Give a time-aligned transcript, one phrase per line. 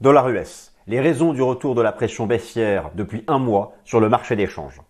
[0.00, 0.72] Dollar US.
[0.86, 4.46] Les raisons du retour de la pression baissière depuis un mois sur le marché des
[4.46, 4.80] changes.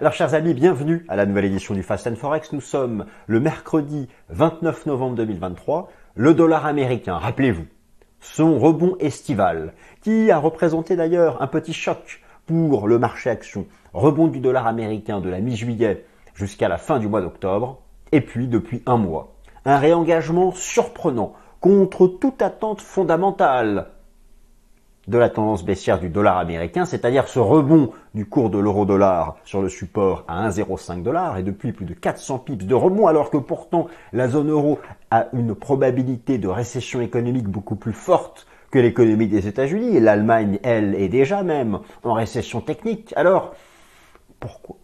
[0.00, 2.52] Alors chers amis, bienvenue à la nouvelle édition du Fast Forex.
[2.52, 5.88] Nous sommes le mercredi 29 novembre 2023.
[6.16, 7.66] Le dollar américain, rappelez-vous,
[8.18, 13.66] son rebond estival, qui a représenté d'ailleurs un petit choc pour le marché action.
[13.92, 16.04] Rebond du dollar américain de la mi-juillet
[16.34, 19.36] jusqu'à la fin du mois d'octobre, et puis depuis un mois.
[19.64, 23.86] Un réengagement surprenant contre toute attente fondamentale
[25.06, 29.62] de la tendance baissière du dollar américain, c'est-à-dire ce rebond du cours de l'euro-dollar sur
[29.62, 33.36] le support à 1,05 dollar et depuis plus de 400 pips de rebond, alors que
[33.36, 34.80] pourtant la zone euro
[35.12, 40.58] a une probabilité de récession économique beaucoup plus forte que l'économie des États-Unis et l'Allemagne,
[40.64, 43.12] elle, est déjà même en récession technique.
[43.16, 43.54] Alors,
[44.40, 44.76] pourquoi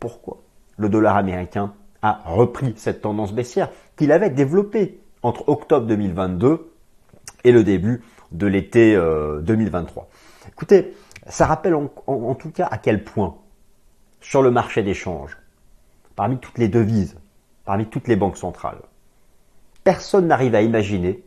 [0.00, 0.38] Pourquoi
[0.78, 6.72] le dollar américain a repris cette tendance baissière qu'il avait développée entre octobre 2022
[7.44, 10.02] et le début de l'été 2023.
[10.02, 10.94] Euh, Écoutez,
[11.26, 13.36] ça rappelle en, tout cas à quel point
[14.20, 15.36] sur le marché d'échange,
[16.16, 17.16] parmi toutes les devises,
[17.64, 18.80] parmi toutes les banques centrales,
[19.84, 21.24] personne n'arrive à imaginer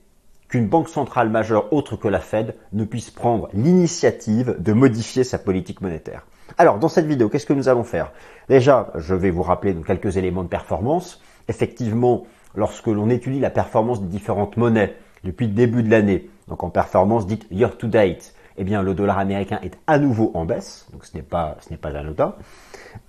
[0.48, 5.40] qu'une banque centrale majeure autre que la Fed ne puisse prendre l'initiative de modifier sa
[5.40, 6.26] politique monétaire.
[6.58, 8.12] Alors, dans cette vidéo, qu'est-ce que nous allons faire?
[8.48, 11.22] Déjà, je vais vous rappeler quelques éléments de performance.
[11.48, 12.26] Effectivement,
[12.56, 16.70] lorsque l'on étudie la performance des différentes monnaies depuis le début de l'année, donc en
[16.70, 20.88] performance dite year to date, eh bien le dollar américain est à nouveau en baisse,
[20.94, 22.36] donc ce n'est pas ce n'est pas anodin.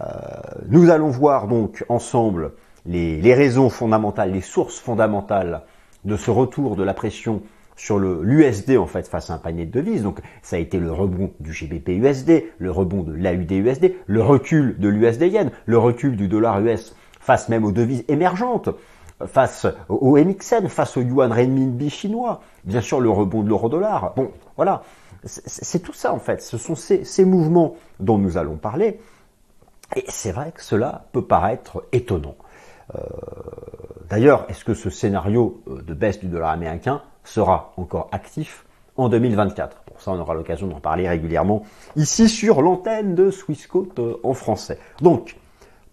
[0.00, 0.06] Euh,
[0.68, 2.52] nous allons voir donc ensemble
[2.86, 5.62] les, raisons fondamentales, les sources fondamentales
[6.04, 7.42] de ce retour de la pression
[7.76, 10.02] sur l'USD en fait face à un panier de devises.
[10.02, 14.22] Donc ça a été le rebond du GBP USD, le rebond de l'AUD USD, le
[14.22, 18.70] recul de l'USD yen, le recul du dollar US face même aux devises émergentes
[19.24, 24.12] face au MXN, face au yuan renminbi chinois, bien sûr le rebond de l'euro-dollar.
[24.14, 24.82] Bon, voilà,
[25.24, 26.42] c'est tout ça en fait.
[26.42, 29.00] Ce sont ces, mouvements dont nous allons parler.
[29.94, 32.34] Et c'est vrai que cela peut paraître étonnant.
[32.94, 33.00] Euh,
[34.08, 38.64] d'ailleurs, est-ce que ce scénario euh, de baisse du dollar américain sera encore actif
[38.96, 41.62] en 2024 Pour ça, on aura l'occasion d'en parler régulièrement
[41.94, 44.78] ici sur l'antenne de Swissquote euh, en français.
[45.00, 45.36] Donc,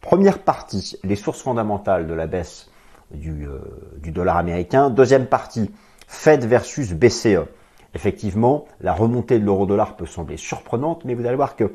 [0.01, 2.69] première partie, les sources fondamentales de la baisse
[3.13, 3.59] euh,
[3.97, 4.89] du, dollar américain.
[4.89, 5.71] Deuxième partie,
[6.07, 7.45] Fed versus BCE.
[7.93, 11.71] Effectivement, la remontée de l'euro-dollar peut sembler surprenante, mais vous allez voir que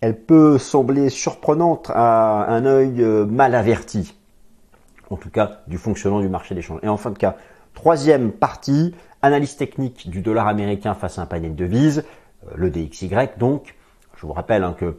[0.00, 4.16] elle peut sembler surprenante à un œil euh, mal averti,
[5.10, 6.80] en tout cas du fonctionnement du marché des changes.
[6.82, 7.36] Et en fin de cas,
[7.74, 12.04] troisième partie, analyse technique du dollar américain face à un panier de devises,
[12.48, 13.76] euh, le DXY donc.
[14.16, 14.98] Je vous rappelle hein, que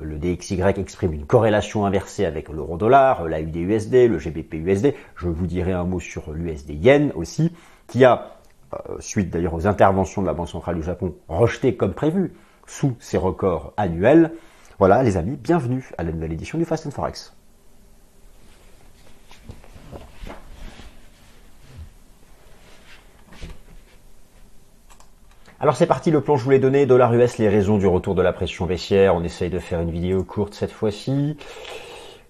[0.00, 4.94] le DXY exprime une corrélation inversée avec l'euro-dollar, la UD-USD, le GBP-USD.
[5.16, 7.52] Je vous dirai un mot sur l'USD-Yen aussi,
[7.86, 8.38] qui a,
[8.74, 12.32] euh, suite d'ailleurs aux interventions de la Banque centrale du Japon, rejeté comme prévu
[12.66, 14.32] sous ses records annuels.
[14.78, 17.37] Voilà les amis, bienvenue à la nouvelle édition du Fast Forex.
[25.60, 28.14] Alors c'est parti, le plan je vous l'ai donné, dollar US, les raisons du retour
[28.14, 29.16] de la pression baissière.
[29.16, 31.36] On essaye de faire une vidéo courte cette fois-ci.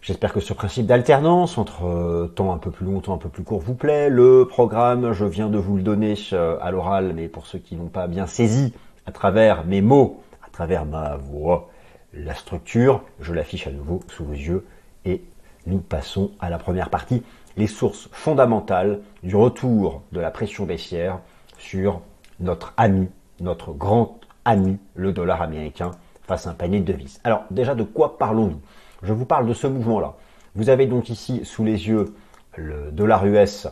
[0.00, 3.28] J'espère que ce principe d'alternance entre euh, temps un peu plus long, temps un peu
[3.28, 4.09] plus court vous plaît.
[4.09, 7.77] Le programme, je viens de vous le donner euh, à l'oral, mais pour ceux qui
[7.77, 8.72] n'ont pas bien saisi
[9.05, 11.69] à travers mes mots, à travers ma voix,
[12.15, 14.65] la structure, je l'affiche à nouveau sous vos yeux
[15.05, 15.22] et
[15.66, 17.22] nous passons à la première partie,
[17.59, 21.19] les sources fondamentales du retour de la pression baissière
[21.59, 22.00] sur
[22.41, 23.09] notre ami
[23.41, 27.21] notre grand ami, le dollar américain, face à un panier de devises.
[27.25, 28.60] Alors déjà, de quoi parlons-nous?
[29.03, 30.15] Je vous parle de ce mouvement-là.
[30.54, 32.15] Vous avez donc ici sous les yeux
[32.56, 33.69] le dollar US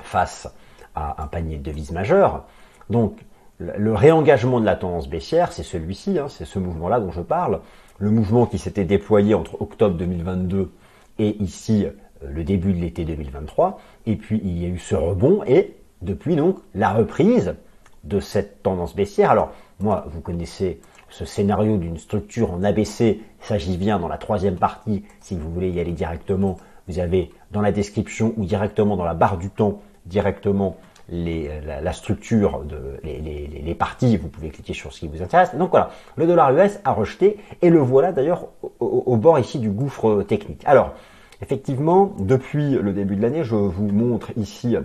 [0.00, 0.48] face
[0.94, 2.44] à un panier de devises majeur.
[2.90, 3.18] Donc
[3.58, 7.60] le réengagement de la tendance baissière, c'est celui-ci, hein, c'est ce mouvement-là dont je parle.
[7.98, 10.70] Le mouvement qui s'était déployé entre octobre 2022
[11.18, 11.90] et ici euh,
[12.30, 13.80] le début de l'été 2023.
[14.06, 17.56] Et puis il y a eu ce rebond et depuis donc la reprise
[18.04, 19.30] de cette tendance baissière.
[19.30, 20.80] Alors, moi, vous connaissez
[21.10, 25.50] ce scénario d'une structure en ABC, ça j'y viens dans la troisième partie, si vous
[25.50, 29.50] voulez y aller directement, vous avez dans la description ou directement dans la barre du
[29.50, 30.76] temps, directement
[31.10, 35.54] les, la, structure, de, les, parties, vous pouvez cliquer sur ce qui vous intéresse.
[35.54, 38.48] Donc voilà, le dollar US a rejeté et le voilà d'ailleurs
[38.80, 40.62] au, bord ici du gouffre technique.
[40.66, 40.92] Alors,
[41.40, 44.76] effectivement, depuis le début de l'année, je vous montre ici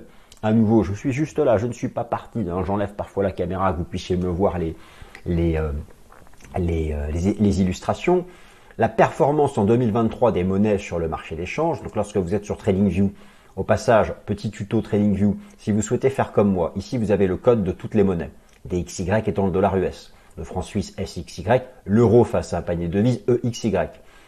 [0.44, 2.40] à nouveau, je suis juste là, je ne suis pas parti.
[2.50, 2.63] Hein.
[2.66, 4.75] J'enlève parfois la caméra que vous puissiez me voir les,
[5.25, 5.72] les, euh,
[6.57, 8.25] euh, les, les, illustrations.
[8.78, 11.81] La performance en 2023 des monnaies sur le marché d'échange.
[11.81, 13.12] Donc lorsque vous êtes sur TradingView,
[13.56, 17.38] Au passage, petit tuto TradingView, si vous souhaitez faire comme moi, ici vous avez le
[17.38, 18.31] code de toutes les monnaies.
[18.66, 22.94] DXY étant le dollar US, le franc suisse SXY, l'euro face à un panier de
[22.94, 23.75] devises EXY.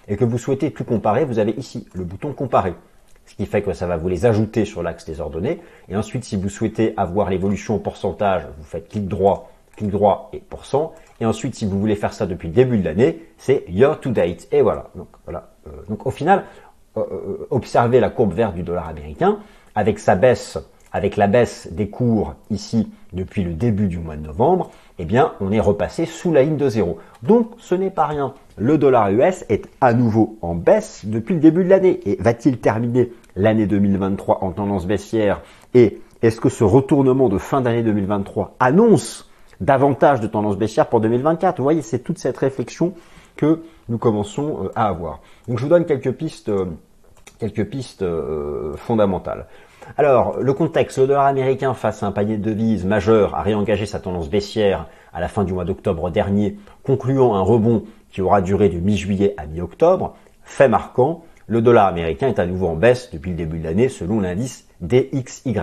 [0.07, 2.75] Et que vous souhaitez tout comparer, vous avez ici le bouton comparer.
[3.25, 5.61] Ce qui fait que ça va vous les ajouter sur l'axe des ordonnées.
[5.89, 10.29] Et ensuite, si vous souhaitez avoir l'évolution en pourcentage, vous faites clic droit, clic droit
[10.33, 10.93] et pourcent.
[11.19, 14.11] Et ensuite, si vous voulez faire ça depuis le début de l'année, c'est year to
[14.11, 14.47] date.
[14.51, 14.89] Et voilà.
[14.95, 15.49] Donc, voilà.
[15.67, 16.43] Euh, donc au final,
[16.97, 19.39] euh, euh, observez la courbe verte du dollar américain
[19.75, 20.57] avec sa baisse,
[20.91, 25.33] avec la baisse des cours ici depuis le début du mois de novembre, eh bien,
[25.41, 26.99] on est repassé sous la ligne de zéro.
[27.23, 28.33] Donc, ce n'est pas rien.
[28.57, 31.99] Le dollar US est à nouveau en baisse depuis le début de l'année.
[32.05, 35.41] Et va-t-il terminer l'année 2023 en tendance baissière?
[35.73, 39.29] Et est-ce que ce retournement de fin d'année 2023 annonce
[39.59, 42.93] davantage de tendance baissière pour 2024 Vous voyez, c'est toute cette réflexion
[43.35, 45.19] que nous commençons euh, à avoir.
[45.49, 46.65] Donc, je vous donne quelques pistes, euh,
[47.39, 49.47] quelques pistes euh, fondamentales.
[49.97, 53.85] Alors, le contexte, le dollar américain face à un panier de devises majeur a réengagé
[53.85, 58.41] sa tendance baissière à la fin du mois d'octobre dernier, concluant un rebond qui aura
[58.41, 60.15] duré de mi-juillet à mi-octobre.
[60.43, 63.87] Fait marquant, le dollar américain est à nouveau en baisse depuis le début de l'année
[63.87, 65.55] selon l'indice DXY.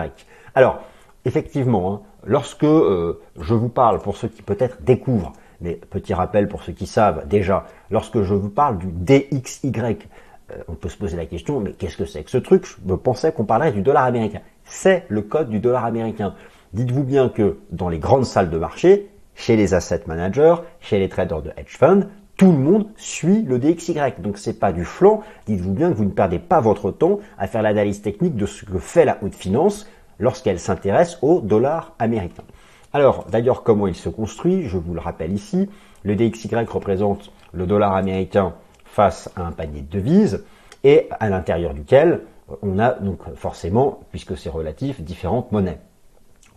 [0.55, 0.81] Alors,
[1.23, 6.47] effectivement, hein, lorsque euh, je vous parle, pour ceux qui peut-être découvrent, mais petit rappel
[6.47, 10.97] pour ceux qui savent déjà, lorsque je vous parle du DXY, euh, on peut se
[10.97, 12.65] poser la question, mais qu'est-ce que c'est que ce truc?
[12.65, 14.41] Je pensais qu'on parlerait du dollar américain.
[14.65, 16.33] C'est le code du dollar américain.
[16.73, 21.09] Dites-vous bien que dans les grandes salles de marché, chez les asset managers, chez les
[21.09, 22.07] traders de hedge fund,
[22.37, 23.95] tout le monde suit le DXY.
[24.19, 25.21] Donc c'est pas du flanc.
[25.45, 28.65] Dites-vous bien que vous ne perdez pas votre temps à faire l'analyse technique de ce
[28.65, 29.87] que fait la haute finance
[30.19, 32.43] lorsqu'elle s'intéresse au dollar américain.
[32.91, 35.69] Alors d'ailleurs comment il se construit, je vous le rappelle ici,
[36.03, 38.53] le DXY représente le dollar américain
[38.85, 40.43] face à un panier de devises
[40.83, 42.21] et à l'intérieur duquel
[42.61, 45.79] on a donc forcément, puisque c'est relatif, différentes monnaies.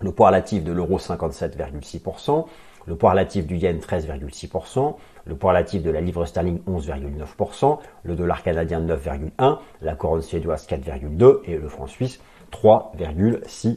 [0.01, 2.45] Le poids relatif de l'euro 57,6%,
[2.87, 4.95] le poids relatif du yen 13,6%,
[5.25, 10.67] le poids relatif de la livre sterling 11,9%, le dollar canadien 9,1%, la couronne suédoise
[10.67, 12.21] 4,2% et le franc suisse
[12.53, 13.77] 3,6%.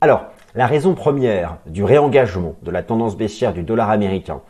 [0.00, 0.24] Alors,
[0.54, 4.40] la raison première du réengagement de la tendance baissière du dollar américain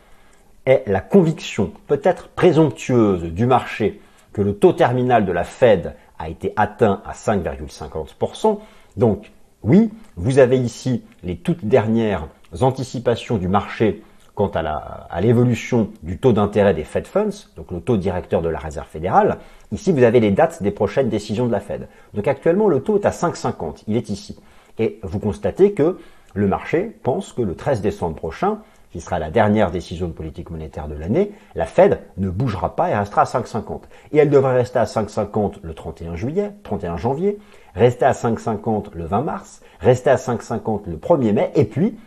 [0.65, 3.99] est la conviction, peut-être présomptueuse, du marché
[4.31, 8.59] que le taux terminal de la Fed a été atteint à 5,50%.
[8.95, 9.31] Donc,
[9.63, 12.27] oui, vous avez ici les toutes dernières
[12.59, 14.03] anticipations du marché
[14.33, 18.59] quant à l'évolution du taux d'intérêt des Fed Funds, donc le taux directeur de la
[18.59, 19.37] Réserve fédérale.
[19.71, 21.87] Ici, vous avez les dates des prochaines décisions de la Fed.
[22.13, 23.83] Donc actuellement, le taux est à 5,50.
[23.87, 24.39] Il est ici.
[24.79, 25.97] Et vous constatez que
[26.33, 28.59] le marché pense que le 13 décembre prochain,
[28.91, 32.89] qui sera la dernière décision de politique monétaire de l'année, la Fed ne bougera pas
[32.89, 33.81] et restera à 5,50.
[34.11, 37.37] Et elle devrait rester à 5,50 le 31 juillet, 31 janvier,
[37.75, 41.97] rester à 5,50 le 20 mars, rester à 5,50 le 1er mai, et puis,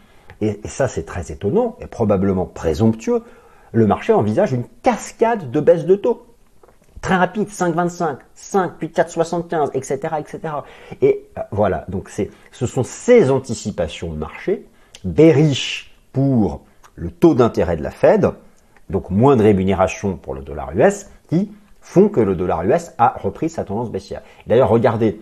[0.46, 3.22] et ça c'est très étonnant et probablement présomptueux,
[3.72, 6.26] le marché envisage une cascade de baisse de taux.
[7.00, 10.54] Très rapide, 5,25, 5, puis 4,75, etc., etc.
[11.02, 14.66] Et euh, voilà, donc c'est, ce sont ces anticipations de marché,
[15.04, 16.62] bearish pour
[16.94, 18.30] le taux d'intérêt de la Fed,
[18.88, 23.14] donc moins de rémunération pour le dollar US, qui font que le dollar US a
[23.18, 24.22] repris sa tendance baissière.
[24.46, 25.20] D'ailleurs, regardez,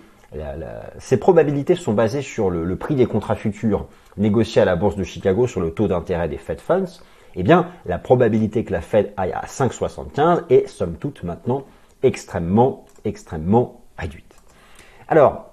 [0.99, 3.87] ces probabilités sont basées sur le, prix des contrats futurs
[4.17, 7.01] négociés à la bourse de Chicago sur le taux d'intérêt des Fed Funds.
[7.35, 11.65] Eh bien, la probabilité que la Fed aille à 5,75 est somme toute maintenant
[12.03, 14.35] extrêmement, extrêmement réduite.
[15.09, 15.53] Alors,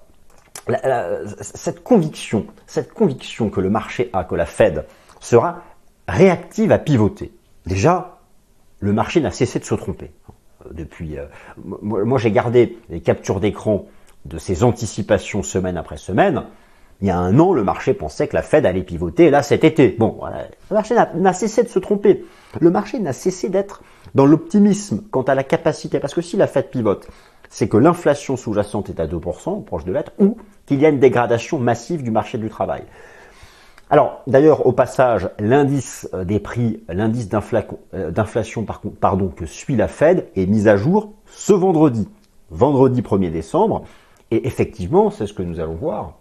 [1.40, 4.86] cette conviction, cette conviction que le marché a, que la Fed
[5.20, 5.62] sera
[6.06, 7.32] réactive à pivoter.
[7.66, 8.18] Déjà,
[8.80, 10.10] le marché n'a cessé de se tromper.
[10.70, 11.24] Depuis, euh,
[11.82, 13.86] moi, j'ai gardé les captures d'écran
[14.24, 16.44] de ces anticipations semaine après semaine.
[17.00, 19.64] Il y a un an, le marché pensait que la Fed allait pivoter là cet
[19.64, 19.96] été.
[19.98, 20.20] Bon,
[20.70, 22.26] le marché n'a cessé de se tromper.
[22.60, 23.82] Le marché n'a cessé d'être
[24.14, 25.98] dans l'optimisme quant à la capacité.
[25.98, 27.08] Parce que si la Fed pivote,
[27.48, 30.36] c'est que l'inflation sous-jacente est à 2%, proche de l'être, ou
[30.66, 32.82] qu'il y a une dégradation massive du marché du travail.
[33.92, 37.28] Alors, d'ailleurs, au passage, l'indice euh, des prix, l'indice
[37.92, 38.64] euh, d'inflation
[39.00, 42.08] pardon, que suit la Fed est mis à jour ce vendredi,
[42.50, 43.84] vendredi 1er décembre.
[44.30, 46.18] Et effectivement, c'est ce que nous allons voir.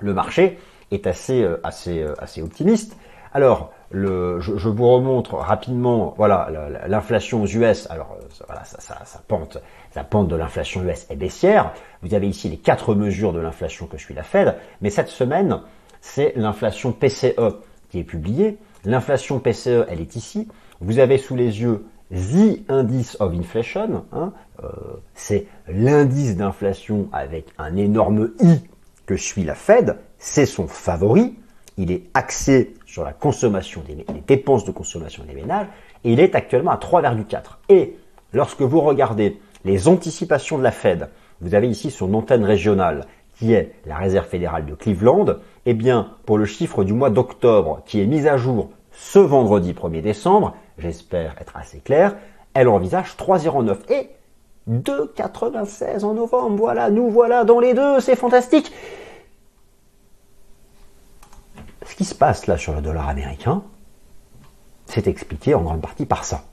[0.00, 0.58] Le marché
[0.90, 2.96] est assez, euh, assez, assez optimiste.
[3.32, 6.50] Alors, je, vous remontre rapidement, voilà,
[6.86, 7.86] l'inflation aux US.
[7.90, 8.96] Alors, voilà, ça,
[9.28, 9.58] pente,
[9.90, 11.72] sa pente de l'inflation US est baissière.
[12.02, 14.56] Vous avez ici les quatre mesures de l'inflation que suit la Fed.
[14.80, 15.60] Mais cette semaine,
[16.00, 17.58] c'est l'inflation PCE
[17.90, 18.58] qui est publiée.
[18.84, 20.48] L'inflation PCE, elle est ici.
[20.80, 24.32] Vous avez sous les yeux The Index of Inflation, hein,
[24.62, 24.68] euh,
[25.14, 28.60] c'est l'indice d'inflation avec un énorme I
[29.06, 31.36] que suit la Fed, c'est son favori,
[31.76, 35.66] il est axé sur la consommation des les dépenses de consommation des ménages,
[36.04, 37.58] il est actuellement à 3,4.
[37.68, 37.96] Et
[38.32, 41.08] lorsque vous regardez les anticipations de la Fed,
[41.40, 43.06] vous avez ici son antenne régionale,
[43.38, 45.26] qui est la Réserve fédérale de Cleveland,
[45.66, 49.74] eh bien, pour le chiffre du mois d'octobre, qui est mis à jour ce vendredi
[49.74, 52.16] 1er décembre, j'espère être assez clair,
[52.54, 54.10] elle envisage 3,09 et
[54.70, 56.56] 2,96 en novembre.
[56.56, 58.72] Voilà, nous voilà dans les deux, c'est fantastique.
[61.84, 63.62] Ce qui se passe là sur le dollar américain,
[64.86, 66.44] c'est expliqué en grande partie par ça.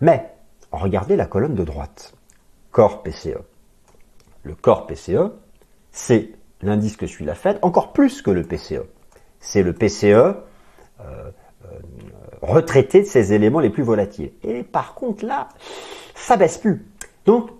[0.00, 0.34] Mais,
[0.72, 2.14] regardez la colonne de droite.
[2.70, 3.38] Corps PCE.
[4.42, 5.32] Le corps PCE,
[5.90, 6.32] c'est
[6.62, 8.82] l'indice que suit la Fed, encore plus que le PCE.
[9.40, 10.36] C'est le PCE
[12.42, 14.32] retraité de ses éléments les plus volatiles.
[14.42, 15.48] Et par contre, là,
[16.14, 16.84] ça baisse plus.
[17.24, 17.50] Donc,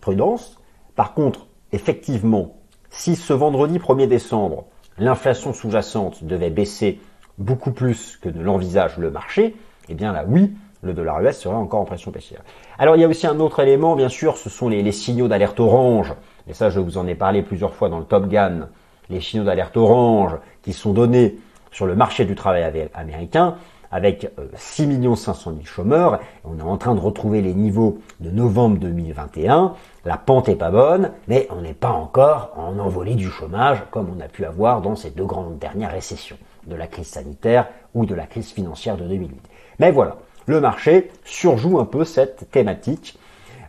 [0.00, 0.60] prudence.
[0.96, 2.56] Par contre, effectivement,
[2.90, 4.64] si ce vendredi 1er décembre,
[4.98, 7.00] l'inflation sous-jacente devait baisser
[7.38, 9.54] beaucoup plus que ne l'envisage le marché,
[9.88, 12.42] eh bien là, oui, le dollar US serait encore en pression baissière.
[12.78, 15.60] Alors il y a aussi un autre élément, bien sûr, ce sont les, signaux d'alerte
[15.60, 16.14] orange.
[16.48, 18.68] Et ça, je vous en ai parlé plusieurs fois dans le Top Gun.
[19.10, 21.38] Les signaux d'alerte orange qui sont donnés
[21.70, 23.56] sur le marché du travail américain
[23.90, 26.20] avec 6 500 000 chômeurs.
[26.44, 29.74] On est en train de retrouver les niveaux de novembre 2021.
[30.04, 34.08] La pente est pas bonne, mais on n'est pas encore en envolée du chômage comme
[34.14, 38.06] on a pu avoir dans ces deux grandes dernières récessions, de la crise sanitaire ou
[38.06, 39.40] de la crise financière de 2008.
[39.78, 40.16] Mais voilà,
[40.46, 43.18] le marché surjoue un peu cette thématique.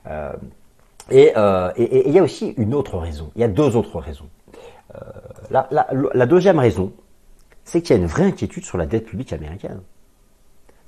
[0.07, 0.33] Euh,
[1.11, 3.31] euh, et il y a aussi une autre raison.
[3.35, 4.29] Il y a deux autres raisons.
[4.95, 4.99] Euh,
[5.51, 5.67] la,
[6.13, 6.91] la, deuxième raison,
[7.63, 9.81] c'est qu'il y a une vraie inquiétude sur la dette publique américaine.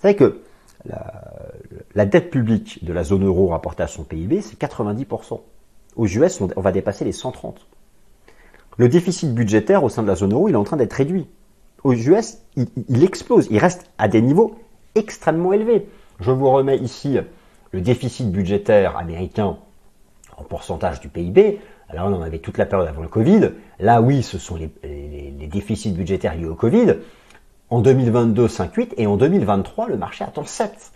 [0.01, 0.41] Vous savez que
[1.93, 5.39] la, dette publique de la zone euro rapportée à son PIB, c'est 90%.
[5.95, 7.67] Aux US, on, va dépasser les 130.
[8.77, 11.27] Le déficit budgétaire au sein de la zone euro, il est en train d'être réduit.
[11.83, 13.47] Aux US, il, explose.
[13.51, 14.55] Il reste à des niveaux
[14.95, 15.87] extrêmement élevés.
[16.19, 17.19] Je vous remets ici
[17.69, 19.57] le déficit budgétaire américain
[20.35, 21.59] en pourcentage du PIB.
[21.89, 23.51] Alors on en avait toute la période avant le Covid.
[23.79, 26.95] Là, oui, ce sont les déficits budgétaires liés au Covid.
[27.71, 30.91] En 2022, 5,8 et en 2023, le marché attend 7.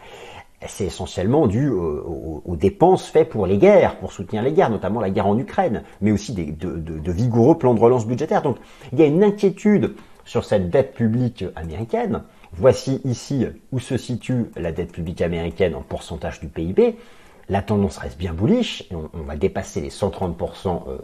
[0.67, 5.09] C'est essentiellement dû aux, dépenses faites pour les guerres, pour soutenir les guerres, notamment la
[5.09, 8.41] guerre en Ukraine, mais aussi de, vigoureux plans de relance budgétaire.
[8.41, 8.57] Donc
[8.91, 12.23] il y a une inquiétude sur cette dette publique américaine.
[12.51, 16.97] Voici ici où se situe la dette publique américaine en pourcentage du PIB.
[17.47, 20.97] La tendance reste bien bullish, et on, va dépasser les 130%, euh,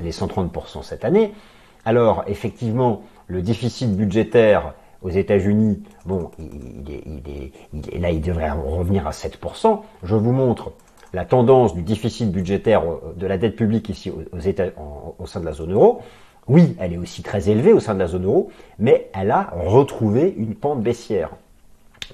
[0.00, 1.32] les 130% cette année.
[1.84, 9.80] Alors effectivement, le déficit budgétaire aux États-Unis, bon, il, là, il devrait revenir à 7%.
[10.02, 10.72] Je vous montre
[11.12, 15.52] la tendance du déficit budgétaire euh, de la dette publique ici au sein de la
[15.52, 16.02] zone euro.
[16.48, 19.52] Oui, elle est aussi très élevée au sein de la zone euro, mais elle a
[19.54, 21.30] retrouvé une pente baissière.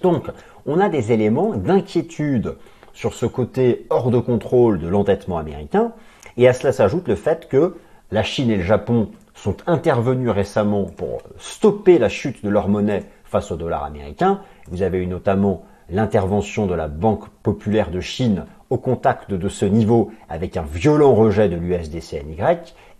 [0.02, 0.30] Donc,
[0.66, 2.56] on a des éléments d'inquiétude
[2.92, 5.92] sur ce côté hors de contrôle de l'endettement américain,
[6.36, 7.76] et à cela s'ajoute le fait que
[8.10, 13.04] la Chine et le Japon sont intervenus récemment pour stopper la chute de leur monnaie
[13.24, 14.40] face au dollar américain.
[14.68, 19.64] Vous avez eu notamment l'intervention de la Banque populaire de Chine au contact de ce
[19.64, 22.38] niveau avec un violent rejet de l'USDCNY.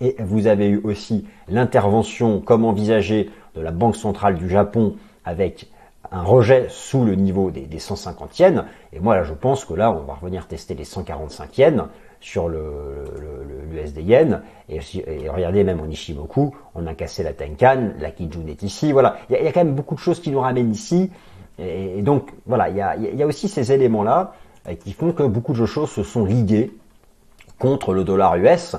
[0.01, 5.69] Et vous avez eu aussi l'intervention, comme envisagé, de la Banque centrale du Japon avec
[6.13, 8.65] un rejet sous le niveau des, des 150 yens.
[8.93, 11.85] Et moi, là, je pense que là, on va revenir tester les 145 yens
[12.27, 13.05] sur le,
[13.73, 14.43] le, yen.
[14.69, 14.81] Et,
[15.29, 18.91] regardez, même en Ishimoku, on a cassé la Tenkan, la Kijun est ici.
[18.91, 21.13] Voilà, il y, a, quand même beaucoup de choses qui nous ramènent ici.
[21.61, 24.35] Et, donc, voilà, il y a, aussi ces éléments-là
[24.69, 26.73] euh, qui font que beaucoup de choses se sont liguées
[27.61, 28.75] contre le dollar US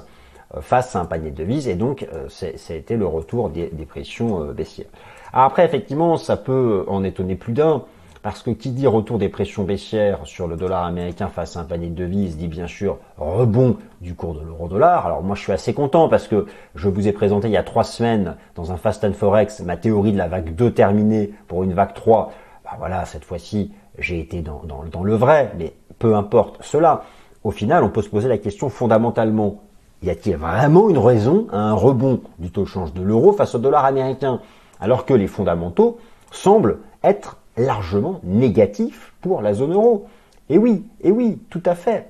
[0.54, 1.70] euh, face à un panier de devises.
[1.70, 2.28] Et donc, euh,
[2.70, 4.88] été le retour des, des pressions baissières.
[5.32, 7.84] après, effectivement, ça peut en étonner plus d'un.
[8.28, 11.64] Parce que qui dit retour des pressions baissières sur le dollar américain face à un
[11.64, 15.06] panier de devises dit bien sûr rebond du cours de l'euro-dollar.
[15.06, 17.64] Alors moi je suis assez content parce que je vous ai présenté il y a
[17.64, 21.64] trois semaines dans un Fast and Forex ma théorie de la vague 2 terminée pour
[21.64, 22.34] une vague 3.
[22.66, 27.04] Bah voilà, cette fois-ci j'ai été dans, dans le vrai, mais peu importe cela.
[27.46, 29.62] Au final, on peut se poser la question fondamentalement,
[30.04, 33.56] y a-t-il vraiment une raison à un rebond du taux de change de l'euro face
[33.56, 34.42] au dollar américain?
[34.82, 35.98] Alors que les fondamentaux
[36.30, 40.08] semblent être largement négatif pour la zone euro.
[40.50, 42.08] Et oui, et oui, tout à fait.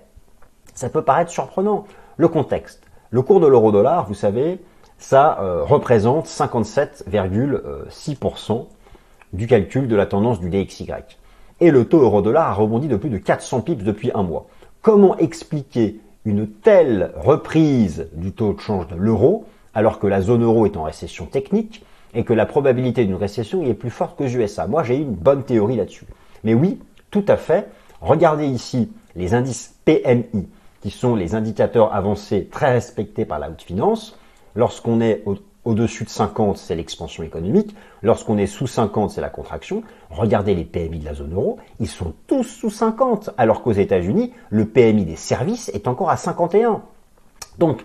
[0.74, 1.86] Ça peut paraître surprenant.
[2.18, 2.84] Le contexte.
[3.10, 4.60] Le cours de l'euro-dollar, vous savez,
[4.98, 8.66] ça euh, représente 57,6%
[9.34, 10.92] du calcul de la tendance du DXY.
[11.60, 14.46] et le taux euro-dollar a rebondi de plus de 400 pips depuis un mois.
[14.82, 20.44] Comment expliquer une telle reprise du taux de change de l'euro alors que la zone
[20.44, 21.86] euro est en récession technique
[22.18, 25.14] et que la probabilité d'une récession y est plus forte qu'aux USA Moi, j'ai une
[25.14, 26.06] bonne théorie là-dessus.
[26.44, 26.80] Mais oui,
[27.12, 27.70] tout à fait.
[28.02, 30.48] Regardez ici les indices PMI,
[30.82, 34.18] qui sont les indicateurs avancés très respectés par la haute finance.
[34.56, 35.24] Lorsqu'on est
[35.64, 37.76] au-dessus de 50, c'est l'expansion économique.
[38.02, 39.84] Lorsqu'on est sous 50, c'est la contraction.
[40.10, 44.34] Regardez les PMI de la zone euro, ils sont tous sous 50, alors qu'aux États-Unis,
[44.50, 46.82] le PMI des services est encore à 51.
[47.60, 47.84] Donc,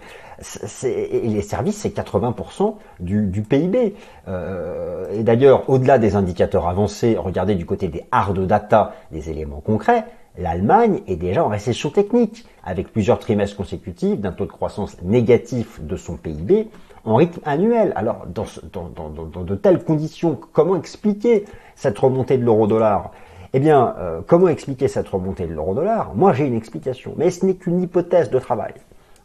[0.82, 3.94] les services, c'est 80% du, PIB.
[4.28, 9.60] Euh, et d'ailleurs, au-delà des indicateurs avancés, regardez du côté des hard data, des éléments
[9.60, 10.04] concrets,
[10.38, 15.80] l'Allemagne est déjà en récession technique, avec plusieurs trimestres consécutifs d'un taux de croissance négatif
[15.82, 16.68] de son PIB
[17.04, 17.92] en rythme annuel.
[17.96, 21.44] Alors, dans, dans de telles conditions, comment expliquer
[21.74, 23.10] cette remontée de l'euro-dollar?
[23.54, 26.14] Eh bien, euh, comment expliquer cette remontée de l'euro-dollar?
[26.14, 28.72] Moi, j'ai une explication, mais ce n'est qu'une hypothèse de travail.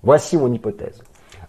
[0.03, 1.01] Voici mon hypothèse.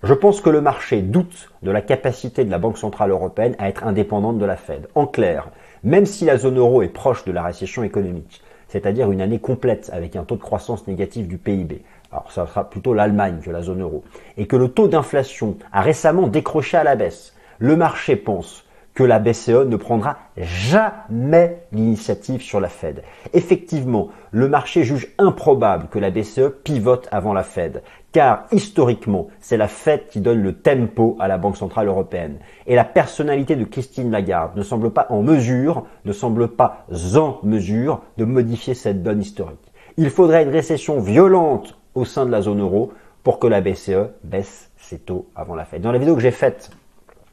[0.02, 3.68] Je pense que le marché doute de la capacité de la Banque Centrale Européenne à
[3.68, 4.88] être indépendante de la Fed.
[4.94, 5.50] En clair,
[5.82, 9.90] même si la zone euro est proche de la récession économique, c'est-à-dire une année complète
[9.92, 13.62] avec un taux de croissance négatif du PIB, alors ça sera plutôt l'Allemagne que la
[13.62, 14.04] zone euro,
[14.36, 18.64] et que le taux d'inflation a récemment décroché à la baisse, le marché pense
[18.98, 23.04] que la BCE ne prendra jamais l'initiative sur la Fed.
[23.32, 29.56] Effectivement, le marché juge improbable que la BCE pivote avant la Fed, car historiquement, c'est
[29.56, 32.38] la Fed qui donne le tempo à la Banque Centrale Européenne.
[32.66, 37.38] Et la personnalité de Christine Lagarde ne semble pas en mesure, ne semble pas en
[37.44, 39.72] mesure de modifier cette donne historique.
[39.96, 44.10] Il faudrait une récession violente au sein de la zone euro pour que la BCE
[44.24, 45.82] baisse ses taux avant la Fed.
[45.82, 46.72] Dans la vidéo que j'ai faite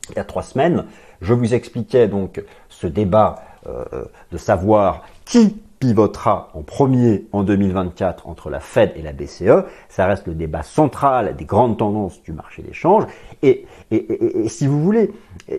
[0.09, 0.85] il y a trois semaines,
[1.21, 3.83] je vous expliquais donc ce débat euh,
[4.31, 9.65] de savoir qui pivotera en premier en 2024 entre la Fed et la BCE.
[9.89, 13.03] Ça reste le débat central des grandes tendances du marché d'échange.
[13.43, 15.11] Et, et, si vous voulez,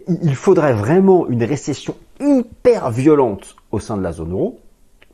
[0.09, 4.59] il faudrait vraiment une récession hyper violente au sein de la zone euro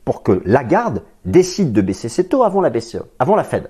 [0.05, 3.69] pour que Lagarde décide de baisser ses taux avant la BCE, avant la Fed.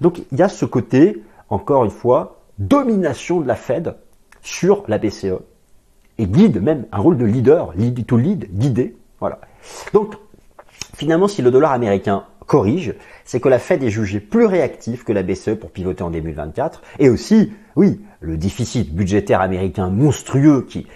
[0.00, 3.94] Donc il y a ce côté, encore une fois, domination de la Fed
[4.42, 5.38] sur la BCE
[6.20, 8.94] et guide même un rôle de leader, lead to lead, guider.
[9.20, 9.40] Voilà.
[9.94, 10.14] Donc,
[10.94, 15.12] finalement, si le dollar américain corrige, c'est que la Fed est jugée plus réactive que
[15.12, 16.82] la BCE pour pivoter en 2024.
[16.98, 20.86] Et aussi, oui, le déficit budgétaire américain monstrueux qui,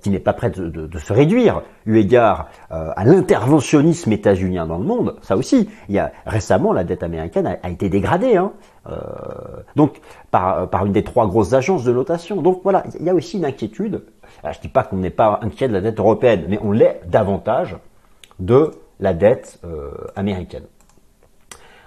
[0.00, 4.84] qui n'est pas prêt de, se réduire, eu égard euh, à l'interventionnisme états-unien dans le
[4.84, 5.68] monde, ça aussi.
[5.88, 8.52] Il y a récemment la dette américaine a, été dégradée, hein,
[8.88, 8.96] euh,
[9.76, 12.40] donc par, par une des trois grosses agences de notation.
[12.40, 14.02] Donc voilà, il y a aussi une inquiétude
[14.50, 17.00] je ne dis pas qu'on n'est pas inquiet de la dette européenne, mais on l'est
[17.06, 17.76] davantage
[18.40, 20.64] de la dette euh, américaine.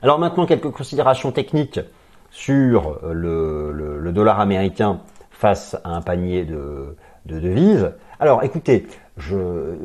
[0.01, 1.79] Alors maintenant, quelques considérations techniques
[2.29, 7.91] sur euh, le, dollar américain face à un panier de, devises.
[8.19, 8.87] Alors écoutez,
[9.17, 9.75] je,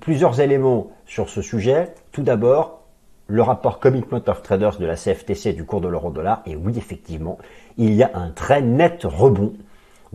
[0.00, 1.94] plusieurs éléments sur ce sujet.
[2.10, 2.82] Tout d'abord,
[3.28, 6.42] le rapport Commitment of Traders de la CFTC du cours de l'euro-dollar.
[6.46, 7.38] Et oui, effectivement,
[7.76, 9.52] il y a un très net rebond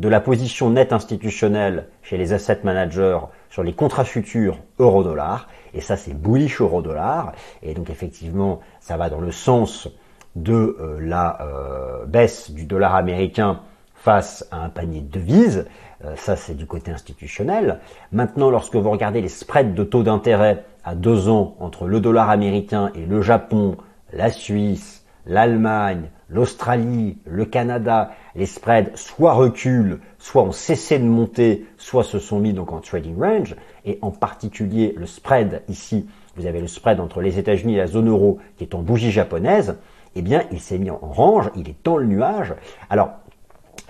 [0.02, 3.20] de la position nette institutionnelle chez les asset managers
[3.52, 5.48] sur les contrats futurs euro-dollar.
[5.76, 7.34] Et ça, c'est bullish euro-dollar.
[7.62, 9.88] Et donc, effectivement, ça va dans le sens
[10.36, 13.60] de euh, la euh, baisse du dollar américain
[13.94, 15.68] face à un panier de devises.
[16.04, 17.80] Euh, ça, c'est du côté institutionnel.
[18.12, 22.32] Maintenant, lorsque vous regardez les spreads de taux d'intérêt à deux ans entre le dollar
[22.32, 23.78] américain et le Japon,
[24.14, 31.66] la Suisse, l'Allemagne, l'Australie, le Canada, les spreads soit reculent, soit ont cessé de monter,
[31.78, 33.56] soit se sont mis donc en trading range,
[33.86, 37.88] et en particulier le spread ici, vous avez le spread entre les États-Unis et la
[37.88, 39.78] zone euro qui est en bougie japonaise,
[40.16, 42.54] eh bien il s'est mis en range, il est dans le nuage.
[42.90, 43.12] Alors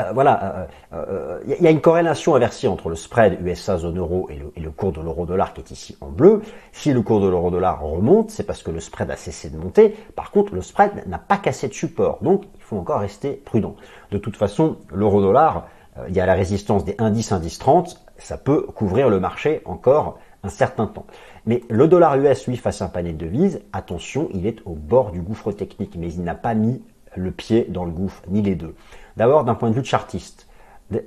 [0.08, 3.98] euh, voilà, il euh, euh, y a une corrélation inversée entre le spread USA zone
[3.98, 6.42] euro et le, cours de l'euro-dollar qui est ici en bleu.
[6.72, 9.96] Si le cours de l'euro-dollar remonte, c'est parce que le spread a cessé de monter.
[10.16, 13.76] Par contre, le spread n'a pas cassé de support, donc il faut encore rester prudent.
[14.12, 15.68] De toute façon, l'euro-dollar,
[16.08, 20.20] il y a la résistance des indices indice 30, ça peut couvrir le marché encore
[20.44, 21.06] un certain temps.
[21.46, 24.74] Mais le dollar US, lui, face à un panier de devises, attention, il est au
[24.74, 26.82] bord du gouffre technique, mais il n'a pas mis
[27.16, 28.76] le pied dans le gouffre, ni les deux.
[29.18, 30.48] D'abord, d'un point de vue chartiste,
[30.94, 31.00] euh,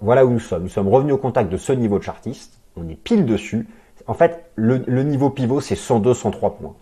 [0.00, 0.62] voilà où nous sommes.
[0.64, 3.68] Nous sommes revenus au contact de ce niveau de chartiste, on est pile dessus.
[4.06, 6.74] En fait, le, niveau pivot, c'est 102, 103 points.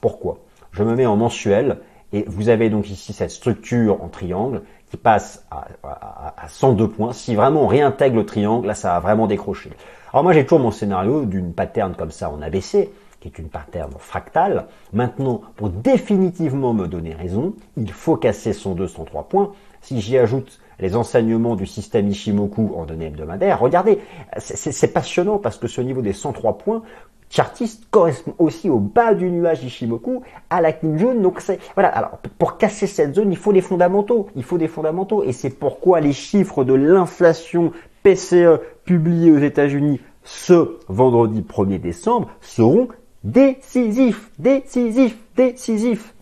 [0.00, 0.38] Pourquoi?
[0.72, 1.78] Je me mets en mensuel,
[2.12, 7.12] et vous avez donc ici cette structure en triangle qui passe à, à 102 points.
[7.12, 9.70] Si vraiment on réintègre le triangle, là, ça va vraiment décrocher.
[10.12, 13.48] Alors moi, j'ai toujours mon scénario d'une pattern comme ça en ABC, qui est une
[13.48, 14.66] pattern fractale.
[14.92, 19.52] Maintenant, pour définitivement me donner raison, il faut casser 102, 103 points.
[19.86, 24.00] Si j'y ajoute les enseignements du système Ishimoku en données hebdomadaires, regardez,
[24.36, 26.82] c'est passionnant parce que ce niveau des 103 points
[27.30, 31.14] chartiste correspond aussi au bas du nuage Ishimoku à la Kinjun.
[31.14, 31.90] Donc c'est voilà.
[31.90, 34.26] Alors pour casser cette zone, il faut des fondamentaux.
[34.34, 37.70] Il faut des fondamentaux et c'est pourquoi les chiffres de l'inflation
[38.02, 42.88] PCE publiés aux États-Unis ce vendredi 1er décembre seront
[43.22, 46.12] décisifs, décisifs, décisifs.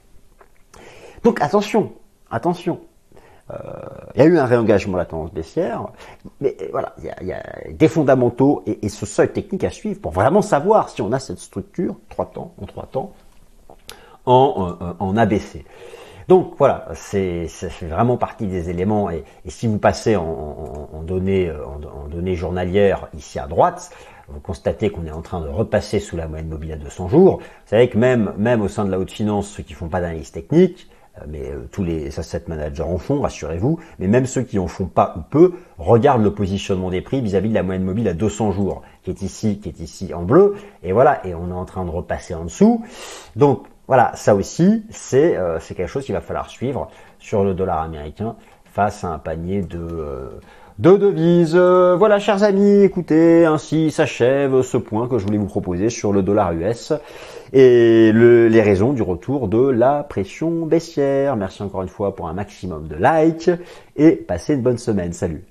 [1.22, 1.94] Donc attention,
[2.30, 2.80] attention.
[3.50, 3.56] Euh,
[4.14, 5.88] il y a eu un réengagement de la tendance baissière,
[6.40, 10.12] mais euh, voilà, il y a, des fondamentaux et, ce seuil technique à suivre pour
[10.12, 13.12] vraiment savoir si on a cette structure, trois temps, en trois temps,
[14.24, 15.66] en, en, ABC.
[16.26, 19.10] Donc voilà, c'est ça fait vraiment partie des éléments.
[19.10, 23.90] Et, si vous passez en, données, en, données journalières ici à droite,
[24.28, 27.38] vous constatez qu'on est en train de repasser sous la moyenne mobile à 200 jours.
[27.40, 30.00] Vous savez que même, même au sein de la haute finance, ceux qui font pas
[30.00, 30.93] d'analyse technique, euh,
[31.28, 34.86] mais euh, tous les asset managers en font, rassurez-vous, mais même ceux qui en font
[34.86, 38.52] pas ou peu regardent le positionnement des prix vis-à-vis de la moyenne mobile à 200
[38.52, 41.64] jours, qui est ici, qui est ici en bleu, et voilà, et on est en
[41.64, 42.84] train de repasser en dessous.
[43.36, 47.54] Donc voilà, ça aussi, c'est euh, c'est quelque chose qu'il va falloir suivre sur le
[47.54, 50.30] dollar américain face à un panier de
[50.78, 51.56] de devises.
[51.56, 56.22] Voilà, chers amis, écoutez, ainsi s'achève ce point que je voulais vous proposer sur le
[56.22, 56.92] dollar US
[57.52, 61.36] et les raisons du retour de la pression baissière.
[61.36, 63.50] Merci encore une fois pour un maximum de likes
[63.96, 65.12] et passez une bonne semaine.
[65.12, 65.44] Salut